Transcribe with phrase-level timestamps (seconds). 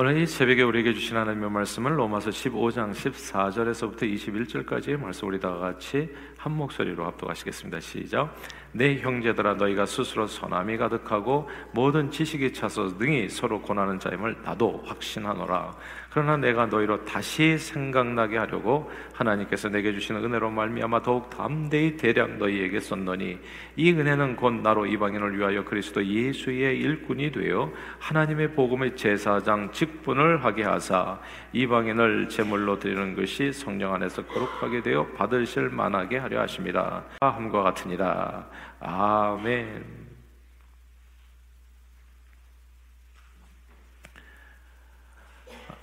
[0.00, 6.08] 오늘 이 새벽에 우리에게 주신 하나님의 말씀을 로마서 15장 14절에서부터 21절까지의 말씀 우리 다 같이
[6.36, 7.80] 한 목소리로 합독하시겠습니다.
[7.80, 8.32] 시작.
[8.72, 15.74] 내 형제들아 너희가 스스로 선함이 가득하고 모든 지식이 차서 능히 서로 고난하는 자임을 나도 확신하노라.
[16.10, 22.80] 그러나 내가 너희로 다시 생각나게 하려고 하나님께서 내게 주시는 은혜로 말미암아 더욱 담대히 대량 너희에게
[22.80, 23.38] 썼노니
[23.76, 30.64] 이 은혜는 곧 나로 이방인을 위하여 그리스도 예수의 일꾼이 되어 하나님의 복음의 제사장 직분을 하게
[30.64, 31.20] 하사
[31.52, 38.46] 이방인을 제물로 드리는 것이 성령 안에서 거룩하게 되어 받으실 만하게 하려 하심이라 함과 같으니라
[38.80, 40.08] 아멘.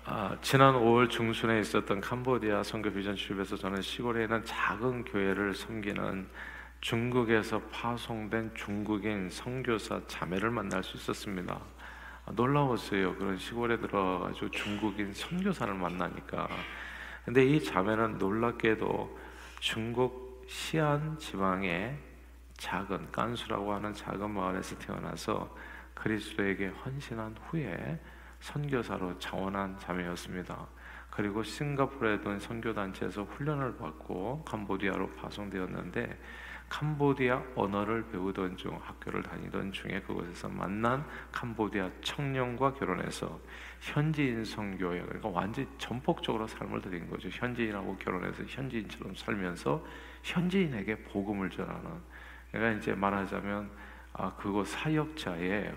[0.07, 6.29] 아, 지난 5월 중순에 있었던 캄보디아 선교 비전 출입에서 저는 시골에 있는 작은 교회를 섬기는
[6.79, 11.59] 중국에서 파송된 중국인 선교사 자매를 만날 수 있었습니다.
[12.25, 13.15] 아, 놀라웠어요.
[13.15, 16.47] 그런 시골에 들어가지고 중국인 선교사를 만나니까.
[17.25, 19.19] 근데 이 자매는 놀랍게도
[19.59, 21.97] 중국 시안 지방의
[22.57, 25.55] 작은 깐수라고 하는 작은 마을에서 태어나서
[25.93, 27.99] 그리스도에게 헌신한 후에
[28.39, 30.67] 선교사로 자원한 자매였습니다.
[31.09, 36.19] 그리고 싱가포르에 둔 선교단체에서 훈련을 받고 캄보디아로 파송되었는데
[36.67, 43.39] 캄보디아 언어를 배우던 중 학교를 다니던 중에 그곳에서 만난 캄보디아 청년과 결혼해서
[43.79, 47.29] 현지인 선교에 그러니까 완전히 전폭적으로 삶을 드린 거죠.
[47.31, 49.85] 현지인하고 결혼해서 현지인처럼 살면서
[50.23, 52.01] 현지인에게 복음을 전하는
[52.55, 53.69] 그러니까 이제 말하자면
[54.13, 55.75] 아, 그곳 사역자의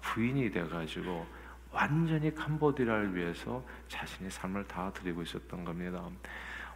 [0.00, 1.26] 부인이 돼가지고
[1.70, 6.02] 완전히 캄보디아를 위해서 자신의 삶을 다 드리고 있었던 겁니다.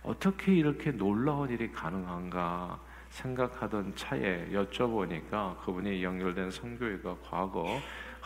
[0.02, 7.80] 어떻게 이렇게 놀라운 일이 가능한가 생각하던 차에 여쭤보니까 그분이 연결된 선교회가 과거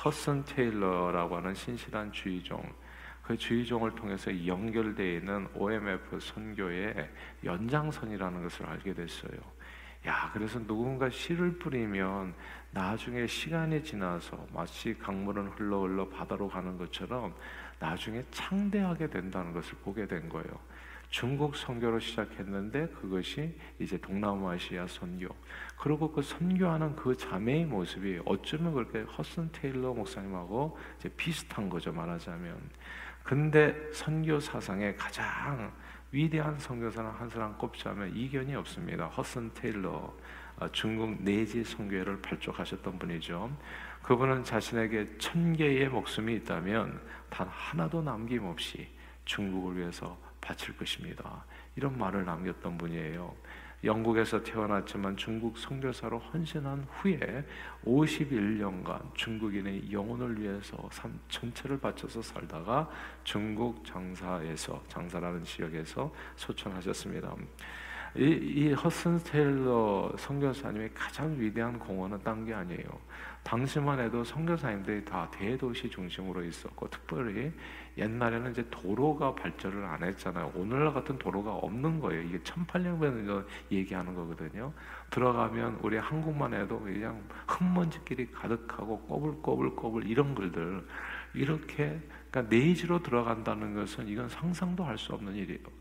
[0.05, 2.63] 허슨 테일러라고 하는 신실한 주의종
[3.23, 7.11] 그 주의종을 통해서 연결되어 있는 OMF 선교의
[7.43, 9.39] 연장선이라는 것을 알게 됐어요.
[10.07, 12.35] 야, 그래서 누군가 씨를 뿌리면
[12.71, 17.35] 나중에 시간이 지나서 마치 강물은 흘러 흘러 바다로 가는 것처럼
[17.79, 20.59] 나중에 창대하게 된다는 것을 보게 된 거예요.
[21.09, 25.29] 중국 선교로 시작했는데 그것이 이제 동남아시아 선교.
[25.79, 32.59] 그리고 그 선교하는 그 자매의 모습이 어쩌면 그렇게 허슨 테일러 목사님하고 이제 비슷한 거죠 말하자면.
[33.23, 35.73] 근데 선교 사상의 가장
[36.15, 39.07] 위대한 선교사는 한 사람 꼽자면 이견이 없습니다.
[39.07, 40.15] 허슨 테일러
[40.57, 43.51] 어, 중국 내지 선교회를 발족하셨던 분이죠.
[44.01, 48.87] 그분은 자신에게 천 개의 목숨이 있다면 단 하나도 남김없이
[49.25, 51.45] 중국을 위해서 바칠 것입니다.
[51.75, 53.35] 이런 말을 남겼던 분이에요.
[53.85, 57.45] 영국에서 태어났지만 중국 선교사로 헌신한 후에
[57.85, 62.89] 51년간 중국인의 영혼을 위해서 삶 전체를 바쳐서 살다가
[63.25, 67.35] 중국 장사에서 장사라는 지역에서 소천하셨습니다.
[68.17, 72.85] 이, 이 허슨 테일러 선교사님의 가장 위대한 공헌은 딴 게 아니에요.
[73.43, 77.53] 당시만 해도 선교사님들이 다 대도시 중심으로 있었고 특별히
[77.99, 80.53] 옛날에는 이제 도로가 발전을 안 했잖아요.
[80.55, 82.23] 오늘날 같은 도로가 없는 거예요.
[82.23, 84.73] 이게 1800년 얘기하는 거거든요.
[85.11, 90.87] 들어가면 우리 한국만 해도 그냥 흙먼지길이 가득하고 꼬불꼬불꼬불 이런 글들
[91.35, 92.01] 이렇게
[92.31, 95.74] 그러니까 내지로 들어간다는 것은 이건 상상도 할 수 없는 일이에요.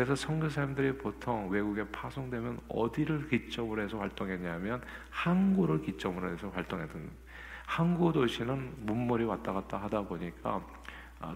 [0.00, 4.80] 그래서 선교사님들이 보통 외국에 파송되면 어디를 기점으로 해서 활동했냐면
[5.10, 7.10] 항구를 기점으로 해서 활동했던
[7.66, 10.66] 항구 도시는 문물이 왔다 갔다 하다 보니까 어,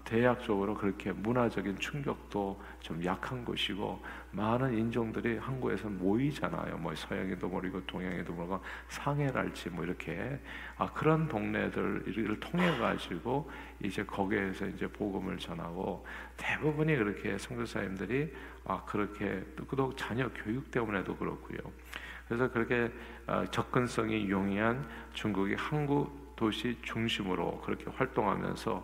[0.03, 4.01] 대략적으로 그렇게 문화적인 충격도 좀 약한 곳이고
[4.31, 6.77] 많은 인종들이 한국에서 모이잖아요.
[6.77, 10.39] 뭐 서양에도 모이고 동양에도 모이고 상해랄지 뭐 이렇게
[10.77, 16.03] 아 그런 동네들을 통해 가지고 이제 거기에서 이제 복음을 전하고
[16.35, 18.33] 대부분이 그렇게 선교사님들이
[18.65, 21.59] 아 그렇게 또 자녀 교육 때문에도 그렇고요.
[22.27, 22.91] 그래서 그렇게
[23.27, 28.83] 어, 접근성이 용이한 중국의 한국 도시 중심으로 그렇게 활동하면서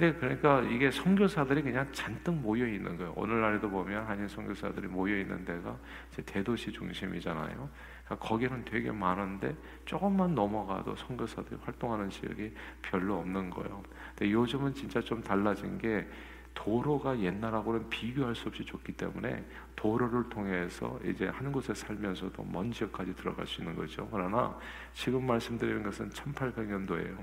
[0.00, 3.12] 근데 그러니까 이게 선교사들이 그냥 잔뜩 모여 있는 거예요.
[3.16, 5.76] 오늘날에도 보면 한인 선교사들이 모여 있는 데가
[6.24, 7.68] 대도시 중심이잖아요.
[8.06, 9.54] 그러니까 거기는 되게 많은데
[9.84, 13.82] 조금만 넘어가도 선교사들이 활동하는 지역이 별로 없는 거예요.
[14.16, 16.08] 근데 요즘은 진짜 좀 달라진 게
[16.54, 19.44] 도로가 옛날하고는 비교할 수 없이 좋기 때문에
[19.76, 24.08] 도로를 통해서 이제 한 곳에 살면서도 먼 지역까지 들어갈 수 있는 거죠.
[24.10, 24.58] 그러나
[24.94, 27.18] 지금 말씀드리는 것은 1800년도예요.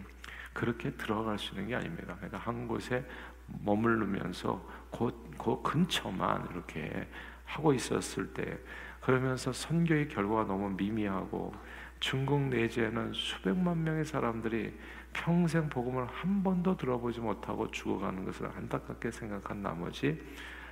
[0.57, 2.15] 그렇게 들어갈 수 있는 게 아닙니다.
[2.15, 3.05] 그러니까 한 곳에
[3.45, 7.07] 머무르면서 그, 그 근처만 이렇게
[7.45, 8.57] 하고 있었을 때
[8.99, 11.53] 그러면서 선교의 결과가 너무 미미하고
[11.99, 14.75] 중국 내지에는 수백만 명의 사람들이
[15.13, 20.19] 평생 복음을 한 번도 들어보지 못하고 죽어가는 것을 안타깝게 생각한 나머지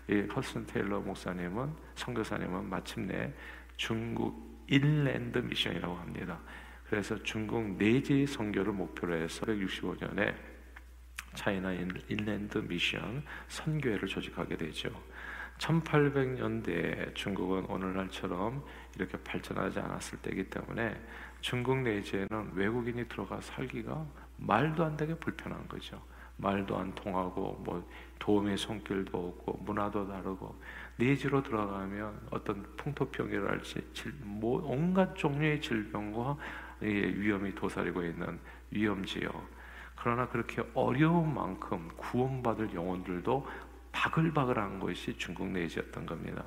[0.10, 3.32] 이 허드슨 테일러 목사님은 선교사님은 마침내
[3.78, 6.40] 중국 Inland Mission이라고 합니다.
[6.90, 10.36] 그래서 중국 내지 선교를 목표로 해서 165년에
[11.34, 14.90] China Inland Mission 선교회를 조직하게 되죠.
[15.58, 18.64] 1800년대 중국은 오늘날처럼
[18.96, 21.00] 이렇게 발전하지 않았을 때이기 때문에
[21.42, 24.06] 중국 내지에는 외국인이 들어가 살기가
[24.38, 26.02] 말도 안 되게 불편한 거죠.
[26.38, 27.88] 말도 안 통하고 뭐
[28.20, 30.60] 도움의 손길도 없고 문화도 다르고
[30.98, 33.80] 내지로 들어가면 어떤 풍토병이랄지
[34.24, 36.38] 뭐 온갖 종류의 질병과
[36.82, 38.40] 위험이 도사리고 있는
[38.72, 39.30] 위험지요.
[39.96, 43.48] 그러나 그렇게 어려운 만큼 구원받을 영혼들도
[43.92, 46.44] 바글바글한 것이 중국 내지였던 겁니다.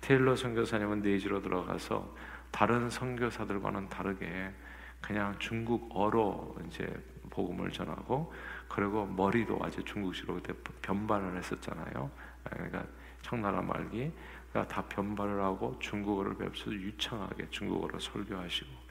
[0.00, 2.14] 테일러 선교사님은 내지로 들어가서
[2.50, 4.52] 다른 선교사들과는 다르게
[5.00, 6.86] 그냥 중국어로 이제
[7.30, 8.32] 복음을 전하고
[8.68, 12.10] 그리고 머리도 아주 중국식으로 그때 변발을 했었잖아요.
[12.44, 12.86] 그러니까
[13.22, 14.12] 청나라 말기
[14.50, 18.83] 그러니까 다 변발을 하고 중국어를 배워서 유창하게 중국어로 설교하시고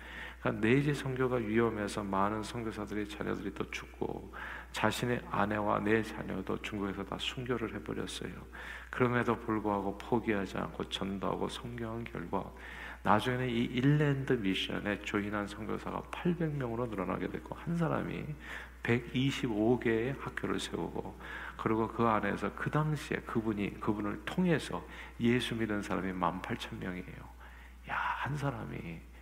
[0.44, 4.34] 그러니까 내지 선교가 위험해서 많은 선교사들이 자녀들이 또 죽고
[4.74, 8.30] 자신의 아내와 내 자녀도 중국에서 다 순교를 해버렸어요.
[8.90, 12.44] 그럼에도 불구하고 포기하지 않고 전도하고 성경한 결과
[13.04, 18.25] 나중에는 이 일랜드 미션에 조인한 선교사가 800명으로 늘어나게 됐고 한 사람이
[18.84, 21.18] 125개의 학교를 세우고
[21.56, 24.86] 그리고 그 안에서 그 당시에 그분이 그분을 통해서
[25.22, 27.19] 예수 믿은 사람이 18,000명이에요.
[27.89, 29.12] 야, 한 사람이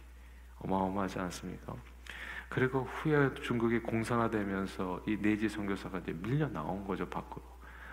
[0.63, 1.75] 어마어마하지 않습니까?
[2.49, 7.41] 그리고 후에 중국이 공산화되면서 이 내지 선교사가 이제 밀려 나온 거죠 밖으로.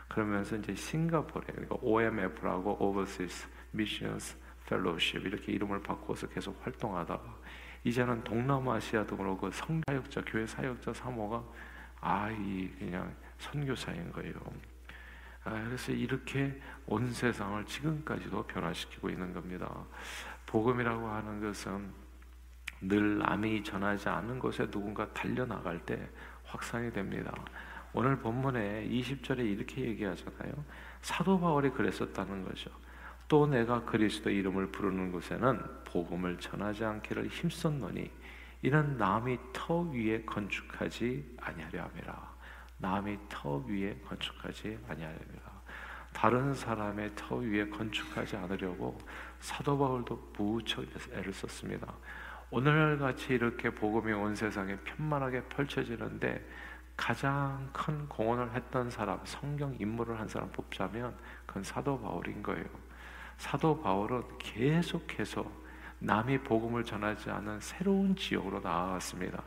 [0.08, 7.22] 그러면서 이제 싱가포르에 그러니까 OMF라고 Overseas Missions Fellowship 이렇게 이름을 바꿔서 계속 활동하다가
[7.84, 11.44] 이제는 동남아시아 등으로 그 성사역자 교회 사역자 사모가
[12.00, 14.34] 아이 그냥 선교사인 거예요.
[15.44, 19.72] 아, 그래서 이렇게 온 세상을 지금까지도 변화시키고 있는 겁니다.
[20.46, 22.07] 복음이라고 하는 것은
[22.80, 26.08] 늘 남이 전하지 않는 곳에 누군가 달려나갈 때
[26.44, 27.32] 확산이 됩니다.
[27.92, 30.52] 오늘 본문에 20절에 이렇게 얘기하잖아요.
[31.00, 32.70] 사도 바울이 그랬었다는 거죠.
[33.26, 38.10] 또 내가 그리스도 이름을 부르는 곳에는 복음을 전하지 않기를 힘썼노니
[38.62, 42.38] 이는 남이 터 위에 건축하지 아니하려 함이라.
[42.78, 45.58] 남이 터 위에 건축하지 아니하려 함이라.
[46.12, 48.98] 다른 사람의 터 위에 건축하지 않으려고
[49.40, 51.94] 사도 바울도 무척 애를 썼습니다.
[52.50, 56.42] 오늘 같이 이렇게 복음이 온 세상에 편만하게 펼쳐지는데
[56.96, 61.14] 가장 큰 공헌을 했던 사람, 성경 인물을 한 사람 뽑자면
[61.46, 62.64] 그건 사도 바울인 거예요.
[63.36, 65.44] 사도 바울은 계속해서
[66.00, 69.42] 남이 복음을 전하지 않은 새로운 지역으로 나아갔습니다.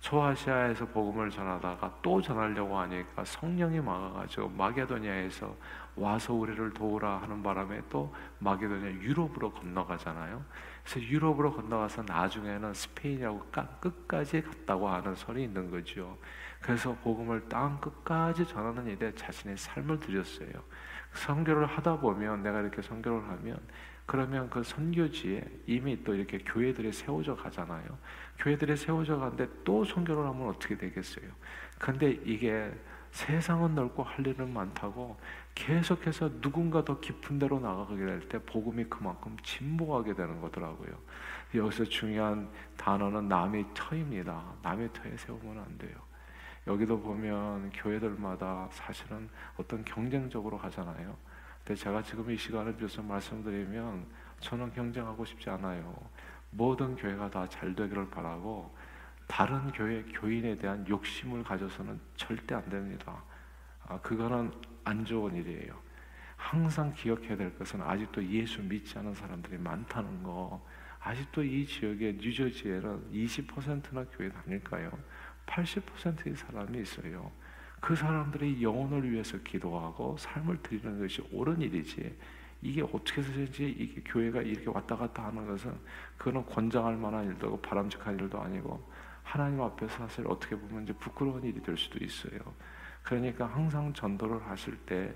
[0.00, 5.54] 초아시아에서 복음을 전하다가 또 전하려고 하니까 성령이 막아가지고 마게도니아에서
[5.98, 10.44] 와서 우리를 도우라 하는 바람에 또 마게도니아 유럽으로 건너가잖아요.
[10.84, 13.46] 그래서 유럽으로 건너가서 나중에는 스페인하고
[13.80, 16.16] 끝까지 갔다고 하는 설이 있는 거죠.
[16.60, 20.50] 그래서 복음을 땅 끝까지 전하는 일에 자신의 삶을 들였어요.
[21.12, 23.58] 선교를 하다 보면 내가 이렇게 선교를 하면
[24.06, 27.84] 그러면 그 선교지에 이미 또 이렇게 교회들이 세워져 가잖아요.
[28.38, 31.26] 교회들이 세워져 가는데 또 선교를 하면 어떻게 되겠어요?
[31.78, 32.72] 근데 이게
[33.10, 35.16] 세상은 넓고 할 일은 많다고
[35.54, 40.90] 계속해서 누군가 더 깊은 데로 나가게 될 때 복음이 그만큼 진보하게 되는 거더라고요.
[41.54, 44.44] 여기서 중요한 단어는 남의 터입니다.
[44.62, 45.96] 남의 터에 세우면 안 돼요.
[46.66, 51.16] 여기도 보면 교회들마다 사실은 어떤 경쟁적으로 가잖아요.
[51.64, 54.06] 근데 제가 지금 이 시간을 비해서 말씀드리면
[54.40, 55.94] 저는 경쟁하고 싶지 않아요.
[56.50, 58.72] 모든 교회가 다 잘 되기를 바라고
[59.28, 63.22] 다른 교회 교인에 대한 욕심을 가져서는 절대 안 됩니다.
[63.86, 64.50] 아, 그거는
[64.82, 65.78] 안 좋은 일이에요.
[66.36, 70.64] 항상 기억해야 될 것은 아직도 예수 믿지 않은 사람들이 많다는 거.
[71.00, 74.90] 아직도 이 지역의 뉴저지에는 20%나 교회 다닐까요?
[75.46, 77.30] 80%의 사람이 있어요.
[77.80, 82.16] 그 사람들이 영혼을 위해서 기도하고 삶을 드리는 것이 옳은 일이지.
[82.60, 85.72] 이게 어떻게 해서든지 이게 교회가 이렇게 왔다 갔다 하는 것은
[86.16, 88.82] 그거는 권장할 만한 일도 바람직한 일도 아니고
[89.28, 92.40] 하나님 앞에서 사실 어떻게 보면 이제 부끄러운 일이 될 수도 있어요.
[93.02, 95.12] 그러니까 항상 전도를 하실 때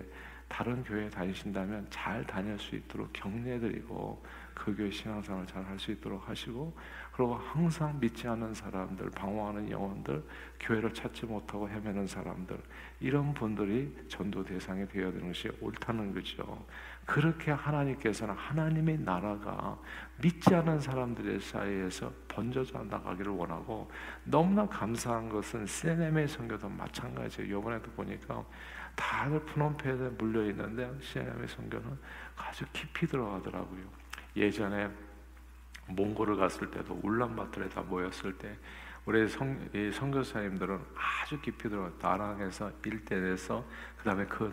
[0.49, 4.23] 다른 교회 다니신다면 잘 다닐 수 있도록 격려드리고
[4.63, 6.73] 그 교회 신앙생활 잘할 수 있도록 하시고
[7.11, 10.23] 그리고 항상 믿지 않는 사람들, 방황하는 영혼들,
[10.61, 12.57] 교회를 찾지 못하고 헤매는 사람들
[13.01, 16.65] 이런 분들이 전도 대상이 되어야 되는 것이 옳다는 거죠.
[17.05, 19.77] 그렇게 하나님께서는 하나님의 나라가
[20.23, 23.91] 믿지 않은 사람들의 사이에서 번져져 나가기를 원하고
[24.23, 27.59] 너무나 감사한 것은 세넴의 선교도 마찬가지예요.
[27.59, 28.45] 이번에도 보니까
[28.95, 31.99] 다들 푸놈페에 물려 있는데 세넴의 선교는
[32.37, 34.02] 아주 깊이 들어가더라고요.
[34.37, 34.91] 예전에
[35.89, 38.57] 몽골을 갔을 때도 울란바토르에 모였을 때
[39.05, 39.59] 우리 성,
[39.93, 43.65] 선교사님들은 아주 깊이 들어가 다랑에서 일대에서
[43.99, 44.49] 그 다음에 그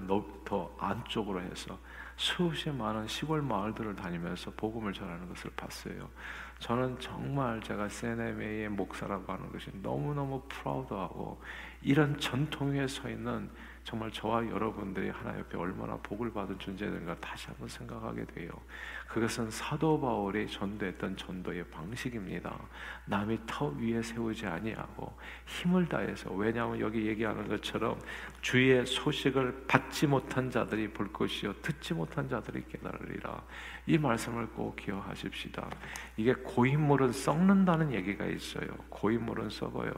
[0.50, 1.78] 더 안쪽으로 해서
[2.16, 6.10] 수없이 많은 시골 마을들을 다니면서 복음을 전하는 것을 봤어요.
[6.58, 11.40] 저는 정말 제가 세네메의 목사라고 하는 것이 너무너무 프라우드하고
[11.84, 13.48] 이런 전통 위에 서 있는
[13.90, 18.52] 정말 저와 여러분들이 하나 옆에 얼마나 복을 받은 존재인가 다시 한번 생각하게 돼요.
[19.08, 22.56] 그것은 사도 바울이 전도했던 전도의 방식입니다.
[23.06, 25.12] 남이 터 위에 세우지 아니하고
[25.48, 28.00] 힘을 다해서 왜냐하면 여기 얘기하는 것처럼
[28.42, 33.42] 주의 소식을 받지 못한 자들이 볼 것이요 듣지 못한 자들이 깨달으리라.
[33.88, 35.68] 이 말씀을 꼭 기억하십시다.
[36.16, 38.68] 이게 고인물은 썩는다는 얘기가 있어요.
[38.90, 39.92] 고인물은 썩어요.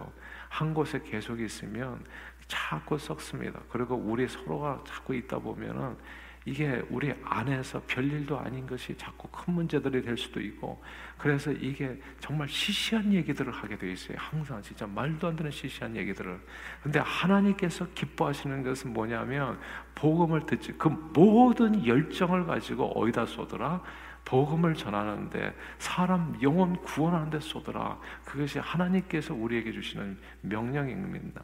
[0.48, 2.02] 한 곳에 계속 있으면
[2.52, 3.62] 자꾸 썩습니다.
[3.70, 5.96] 그리고 우리 서로가 자꾸 있다 보면은
[6.44, 10.84] 이게 우리 안에서 별일도 아닌 것이 자꾸 큰 문제들이 될 수도 있고
[11.18, 14.18] 그래서 이게 정말 시시한 얘기들을 하게 돼 있어요.
[14.20, 16.42] 항상 진짜 말도 안 되는 시시한 얘기들을.
[16.84, 19.58] 근데 하나님께서 기뻐하시는 것은 뭐냐면
[19.96, 23.82] 복음을 듣지 그 모든 열정을 가지고 어디다 쏟더라
[24.26, 28.00] 복음을 전하는데 사람 영혼 구원하는데 쏟더라.
[28.26, 31.42] 그것이 하나님께서 우리에게 주시는 명령입니다.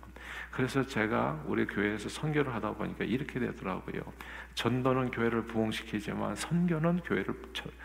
[0.52, 4.02] 그래서 제가 우리 교회에서 선교를 하다 보니까 이렇게 되더라고요.
[4.56, 7.36] 전도는 교회를 부흥시키지만 선교는 교회를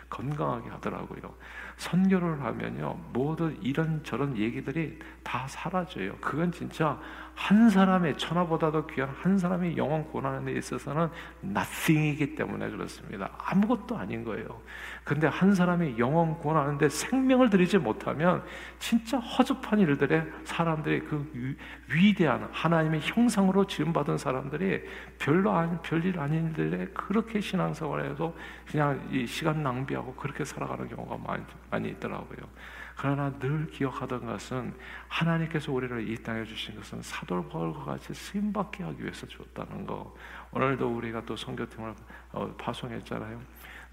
[0.09, 1.35] 건강하게 하더라고요.
[1.83, 6.15] 선교를 하면요, 모든 이런 저런 얘기들이 다 사라져요.
[6.21, 6.97] 그건 진짜
[7.35, 11.09] 한 사람의 천하보다도 귀한 한 사람의 구원하는 데 있어서는
[11.43, 13.31] nothing이기 때문에 그렇습니다.
[13.37, 14.61] 아무것도 아닌 거예요.
[15.03, 18.43] 근데 한 사람이 영혼 구원하는데 생명을 들이지 못하면
[18.79, 21.57] 진짜 허접한 일들에 사람들이 그
[21.93, 24.83] 위 대한 하나님의 형상으로 지음받은 사람들이
[25.19, 28.33] 별로 아닌 별일 아닌 일들에 그렇게 신앙생활해서
[28.65, 32.47] 그냥 이 시간 낭비하고 그렇게 살아가는 경우가 많이, 많이 있더라고요.
[32.95, 34.73] 그러나 늘 기억하던 것은
[35.07, 37.01] 하나님께서 우리를 이 땅에 주신 것은
[37.49, 40.15] 바울과 같이 쓰임 받게 하기 위해서 주었다는 거.
[40.51, 41.95] 오늘도 우리가 또 선교팀을
[42.33, 43.41] 어, 파송했잖아요.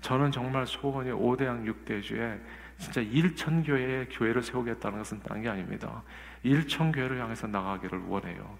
[0.02, 2.40] 저는 정말 소원이 5대양 6대주에
[2.76, 6.02] 진짜 1천 교회의 교회를 세우겠다는 것은 딴 게 아닙니다.
[6.44, 8.58] 1천 교회를 향해서 나가기를 원해요.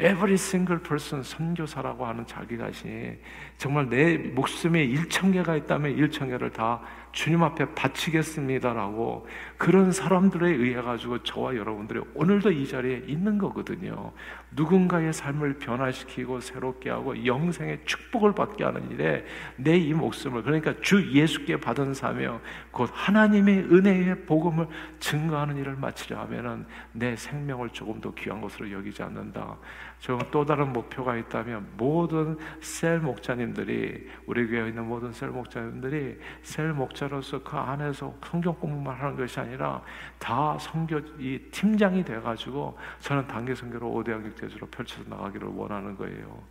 [0.00, 3.18] Every single person 선교사라고 하는 자기 자신이
[3.56, 6.80] 정말 내 목숨에 1천 개가 있다면 1천 개를 다
[7.18, 14.12] 주님 앞에 바치겠습니다라고 그런 사람들에 의해 가지고 저와 여러분들이 오늘도 이 자리에 있는 거거든요.
[14.52, 19.24] 누군가의 삶을 변화시키고 새롭게 하고 영생의 축복을 받게 하는 일에
[19.56, 24.68] 내 이 목숨을 그러니까 주 예수께 받은 사명 곧 하나님의 은혜의 복음을
[25.00, 29.56] 증거하는 일을 마치려 하면은 내 생명을 조금 더 귀한 것으로 여기지 않는다.
[29.98, 37.07] 저또 다른 목표가 있다면 모든 셀 목자님들이 우리 교회에 있는 모든 셀 목자님들이 셀 목자
[37.08, 39.82] 로서 그 안에서 성경 공부만 하는 것이 아니라
[40.18, 46.42] 다 성교 이 팀장이 돼 가지고 저는 단계 선교로 5대학 육대주로 펼쳐 나가기를 원하는 거예요.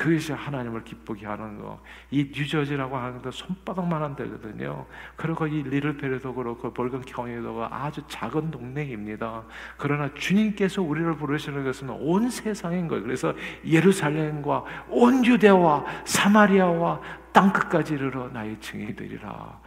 [0.00, 1.78] 그것이 하나님을 기쁘게 하는 거.
[2.10, 4.86] 이 뉴저지라고 하는 것 손바닥만한 데거든요.
[5.14, 9.44] 그리고 이 리틀페리도 그렇고 벌건 카운티도 아주 작은 동네입니다.
[9.76, 13.02] 그러나 주님께서 우리를 부르시는 것은 온 세상인 거예요.
[13.02, 13.34] 그래서
[13.66, 17.00] 예루살렘과 온 유대와 사마리아와
[17.32, 19.60] 땅끝까지 이르러 나의 증인이 되리라.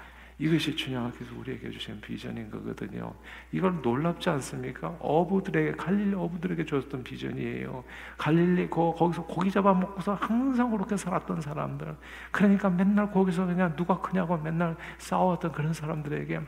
[0.44, 3.14] 이것이 주님께서 우리에게 주신 비전인 거거든요.
[3.54, 4.90] 이걸 놀랍지 않습니까?
[5.00, 7.82] 어부들에게 갈릴리 어부들에게 주었던 비전이에요.
[8.18, 11.96] 갈릴리 거, 거기서 고기 잡아 먹고서 항상 그렇게 살았던 사람들.
[12.32, 16.42] 그러니까 맨날 거기서 그냥 누가 크냐고 맨날 싸웠던 그런 사람들에게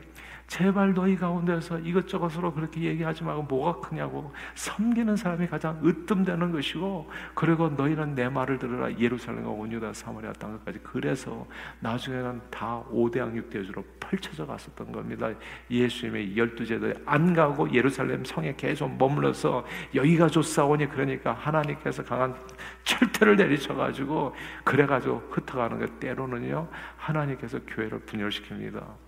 [0.46, 7.68] 제발 너희 가운데서 이것저것으로 그렇게 얘기하지 말고 뭐가 크냐고 섬기는 사람이 가장 으뜸되는 것이고 그리고
[7.68, 11.46] 너희는 내 말을 들으라 예루살렘과 온 유다 사마리아 땅까지 그래서
[11.80, 15.30] 나중에는 다 5대양 6대주로 펼쳐져 갔었던 겁니다.
[15.68, 22.36] 예수님의 열두 제들 안 가고 예루살렘 성에 계속 머물러서 여기가 좋사오니 그러니까 하나님께서 강한
[22.84, 29.05] 철퇴를 내리셔가지고 그래가지고 흩어가는 것 때로는요 하나님께서 교회를 분열시킵니다.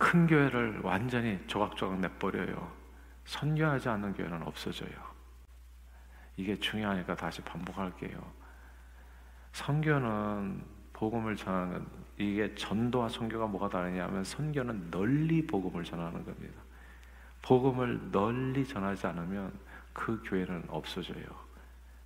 [0.00, 2.72] 큰 교회를 완전히 조각조각 내버려요.
[3.26, 4.90] 선교하지 않는 교회는 없어져요.
[6.38, 8.18] 이게 중요하니까 다시 반복할게요.
[9.52, 10.64] 선교는
[10.94, 16.62] 복음을 전하는 이게 전도와 선교가 뭐가 다르냐면 선교는 널리 복음을 전하는 겁니다.
[17.42, 19.52] 복음을 널리 전하지 않으면
[19.92, 21.26] 그 교회는 없어져요.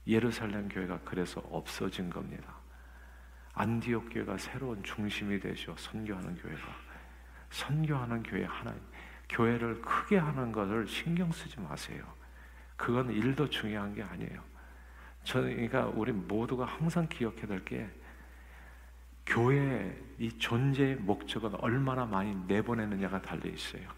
[0.09, 2.55] 예루살렘 교회가 그래서 없어진 겁니다.
[3.53, 5.77] 안디옥 교회가 새로운 중심이 되죠.
[5.79, 6.84] 선교하는 교회가
[7.55, 8.75] 선교하는 교회 하나
[9.29, 12.05] 교회를 크게 하는 것을 신경 쓰지 마세요.
[12.77, 14.43] 그건 일도 중요한 게 아니에요.
[15.23, 17.89] 저는 그러니까 우리 모두가 항상 기억해야 될 게
[19.27, 23.89] 교회 이 존재의 목적은 얼마나 많이 내보내느냐가 달려 있어요.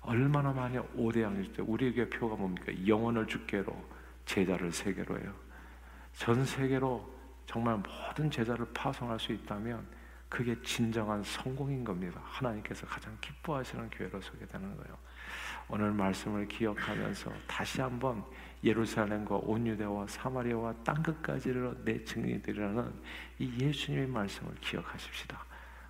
[0.00, 2.72] 얼마나 많이 오대양일 때 우리에게 표가 뭡니까?
[2.86, 3.74] 영혼을 주께로
[4.24, 5.34] 제자를 세계로요.
[6.12, 7.12] 전 세계로
[7.46, 9.84] 정말 모든 제자를 파송할 수 있다면
[10.36, 12.20] 그게 진정한 성공인 겁니다.
[12.22, 14.98] 하나님께서 가장 기뻐하시는 교회로 서게 되는 거예요.
[15.66, 18.22] 오늘 말씀을 기억하면서 다시 한번
[18.62, 22.92] 예루살렘과 온 유대와 사마리아와 땅 끝까지를 내 증인들이라는
[23.38, 25.42] 이 예수님의 말씀을 기억하십시다.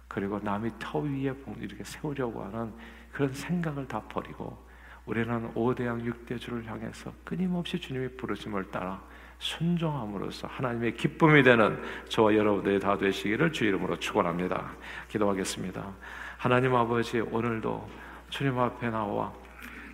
[0.06, 2.72] 그리고 남이 터 위에 이렇게 세우려고 하는
[3.10, 4.64] 그런 생각을 다 버리고
[5.06, 9.02] 우리는 5대양 6대주를 향해서 끊임없이 주님의 부르심을 따라
[9.38, 14.72] 순종함으로써 하나님의 기쁨이 되는 저와 여러분들이 다 되시기를 주 이름으로 축원합니다.
[15.08, 15.92] 기도하겠습니다.
[16.38, 17.88] 하나님 아버지 오늘도
[18.30, 19.32] 주님 앞에 나와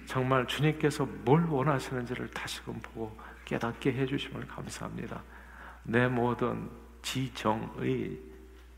[0.06, 5.22] 정말 주님께서 뭘 원하시는지를 다시금 보고 깨닫게 해주심을 감사합니다.
[5.84, 6.68] 내 모든
[7.02, 8.18] 지정의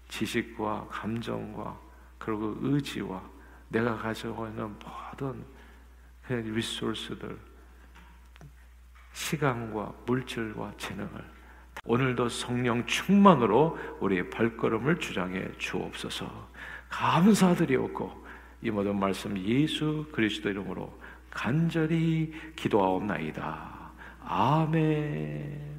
[0.09, 1.79] 지식과 감정과
[2.19, 3.23] 그리고 의지와
[3.69, 5.45] 내가 가지고 있는 모든
[6.27, 7.39] 그 리소스들
[9.15, 11.09] 시간과 물질과 재능을
[11.87, 16.49] 오늘도 성령 충만으로 우리의 발걸음을 주장해 주옵소서.
[16.89, 18.25] 감사드리옵고
[18.63, 20.93] 이 모든 말씀 예수 그리스도 이름으로
[21.31, 23.91] 간절히 기도하옵나이다.
[24.25, 25.74] 아멘.